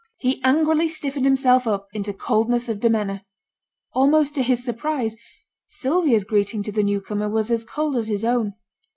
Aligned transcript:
He 0.17 0.41
angrily 0.43 0.89
stiffened 0.89 1.25
himself 1.27 1.67
up 1.67 1.85
into 1.93 2.11
coldness 2.11 2.67
of 2.69 2.79
demeanour. 2.79 3.21
Almost 3.93 4.33
to 4.33 4.41
his 4.41 4.63
surprise, 4.65 5.15
Sylvia's 5.67 6.23
greeting 6.23 6.63
to 6.63 6.71
the 6.71 6.81
new 6.81 7.01
comer 7.01 7.29
was 7.29 7.51
as 7.51 7.63
cold 7.63 7.95
as 7.95 8.07
his 8.07 8.25
own. 8.25 8.55